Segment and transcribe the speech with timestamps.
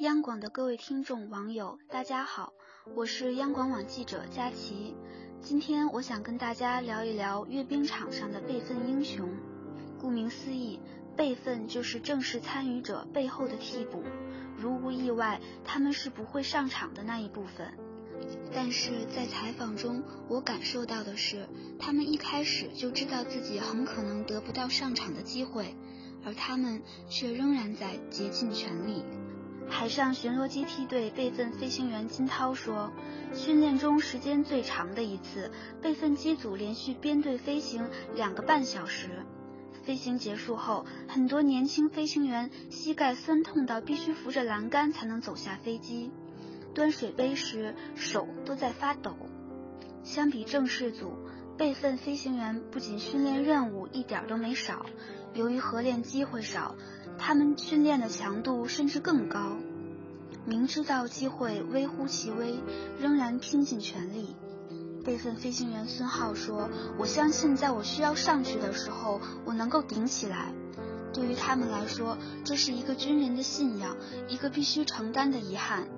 [0.00, 2.54] 央广的各位听众、网友，大家好，
[2.96, 4.96] 我是央广网记者佳琪。
[5.42, 9.28] 今天我想跟大家聊一聊阅兵场上的备份英雄。
[10.00, 10.80] 顾名思义，
[11.18, 14.02] 备份就是正式参与者背后的替补，
[14.56, 17.70] 如无意外，他们是不会上场的那一部分。
[18.54, 21.46] 但是在采访中，我感受到的是，
[21.78, 25.76] 他们一开始就知道自己很可能得不到上场的机会，
[26.24, 29.04] 而他们却仍然在竭尽全力。
[29.70, 32.92] 海上巡逻机梯队备份飞行员金涛说
[33.32, 39.24] ：“训练中时间最长的一次，备份机组连续编队飞行两个半小时。
[39.82, 46.10] 飞行结束后，很多年轻飞行员膝盖酸痛到必须扶着栏杆才能走下飞机，
[46.74, 49.16] 端水杯时手都在发抖。
[50.02, 51.14] 相比正式组，
[51.56, 54.84] 备份飞行员不仅训练任务一点都没少，
[55.32, 56.74] 由于合练机会少。”
[57.22, 59.58] 他们训练的强度甚至更高，
[60.46, 62.54] 明知道机会微乎其微，
[62.98, 64.34] 仍然拼尽全力。
[65.04, 70.54] 备份飞行员孙浩说：“我相信，在我需要上去的时候，我能够顶起来。
[71.12, 73.96] 对于他们来说，这是一个军人的信仰，
[74.28, 75.88] 一个必须承担的遗憾。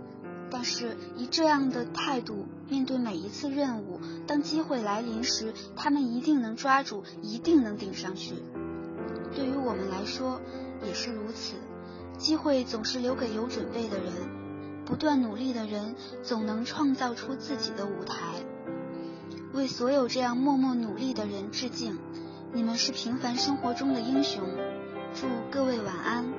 [0.50, 8.34] 但是，以这样的态度面对每一次任务，当机会来临时，他们一定能抓住，一定能顶上去。
[9.34, 10.40] 对于我们来说。”
[10.86, 11.54] 也是如此，
[12.18, 14.12] 机会总是留给有准备的人，
[14.84, 18.16] 不断努力的人总能创造出自己的舞台。
[19.52, 21.98] 为所有这样默默努力的人致敬，
[22.52, 24.42] 你们是平凡生活中的英雄。
[25.14, 26.31] 祝各位晚安。